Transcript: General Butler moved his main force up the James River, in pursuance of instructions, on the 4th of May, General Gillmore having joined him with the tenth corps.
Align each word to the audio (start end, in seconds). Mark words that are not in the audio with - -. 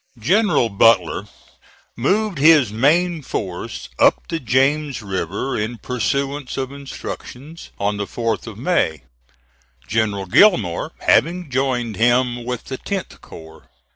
General 0.17 0.69
Butler 0.69 1.27
moved 1.95 2.39
his 2.39 2.71
main 2.73 3.21
force 3.21 3.87
up 3.99 4.27
the 4.29 4.39
James 4.39 5.03
River, 5.03 5.55
in 5.55 5.77
pursuance 5.77 6.57
of 6.57 6.71
instructions, 6.71 7.69
on 7.79 7.97
the 7.97 8.07
4th 8.07 8.47
of 8.47 8.57
May, 8.57 9.03
General 9.87 10.25
Gillmore 10.25 10.89
having 11.01 11.51
joined 11.51 11.97
him 11.97 12.43
with 12.45 12.63
the 12.63 12.79
tenth 12.79 13.21
corps. 13.21 13.69